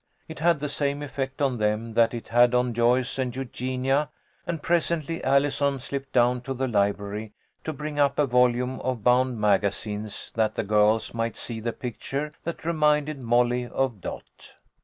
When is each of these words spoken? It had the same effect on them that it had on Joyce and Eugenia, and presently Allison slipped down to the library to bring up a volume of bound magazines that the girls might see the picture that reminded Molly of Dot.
It 0.27 0.39
had 0.39 0.59
the 0.59 0.67
same 0.67 1.03
effect 1.03 1.43
on 1.43 1.59
them 1.59 1.93
that 1.93 2.11
it 2.15 2.29
had 2.29 2.55
on 2.55 2.73
Joyce 2.73 3.19
and 3.19 3.35
Eugenia, 3.35 4.09
and 4.47 4.63
presently 4.63 5.23
Allison 5.23 5.79
slipped 5.79 6.11
down 6.11 6.41
to 6.41 6.55
the 6.55 6.67
library 6.67 7.33
to 7.65 7.71
bring 7.71 7.99
up 7.99 8.17
a 8.17 8.25
volume 8.25 8.79
of 8.79 9.03
bound 9.03 9.39
magazines 9.39 10.31
that 10.33 10.55
the 10.55 10.63
girls 10.63 11.13
might 11.13 11.37
see 11.37 11.59
the 11.59 11.71
picture 11.71 12.31
that 12.45 12.65
reminded 12.65 13.21
Molly 13.21 13.67
of 13.67 14.01
Dot. 14.01 14.55